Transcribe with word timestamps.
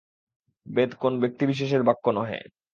বেদ 0.65 0.91
কোন 0.95 1.13
ব্যক্তিবিশেষের 1.19 1.81
বাক্য 1.83 2.05
নহে। 2.09 2.39